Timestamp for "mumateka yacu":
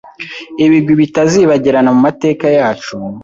1.95-2.95